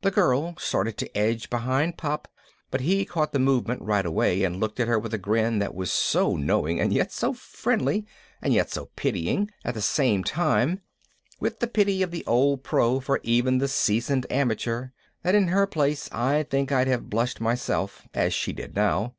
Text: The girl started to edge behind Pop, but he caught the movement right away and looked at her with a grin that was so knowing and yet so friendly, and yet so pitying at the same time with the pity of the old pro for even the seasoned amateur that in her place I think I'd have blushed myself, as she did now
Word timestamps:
The 0.00 0.10
girl 0.10 0.54
started 0.56 0.96
to 0.96 1.14
edge 1.14 1.50
behind 1.50 1.98
Pop, 1.98 2.28
but 2.70 2.80
he 2.80 3.04
caught 3.04 3.34
the 3.34 3.38
movement 3.38 3.82
right 3.82 4.06
away 4.06 4.42
and 4.42 4.58
looked 4.58 4.80
at 4.80 4.88
her 4.88 4.98
with 4.98 5.12
a 5.12 5.18
grin 5.18 5.58
that 5.58 5.74
was 5.74 5.92
so 5.92 6.34
knowing 6.34 6.80
and 6.80 6.94
yet 6.94 7.12
so 7.12 7.34
friendly, 7.34 8.06
and 8.40 8.54
yet 8.54 8.70
so 8.70 8.86
pitying 8.96 9.50
at 9.62 9.74
the 9.74 9.82
same 9.82 10.24
time 10.24 10.80
with 11.40 11.58
the 11.60 11.66
pity 11.68 12.00
of 12.02 12.10
the 12.10 12.24
old 12.24 12.64
pro 12.64 13.00
for 13.00 13.20
even 13.22 13.58
the 13.58 13.68
seasoned 13.68 14.24
amateur 14.30 14.88
that 15.24 15.34
in 15.34 15.48
her 15.48 15.66
place 15.66 16.08
I 16.10 16.44
think 16.44 16.72
I'd 16.72 16.88
have 16.88 17.10
blushed 17.10 17.38
myself, 17.38 18.08
as 18.14 18.32
she 18.32 18.54
did 18.54 18.74
now 18.74 19.14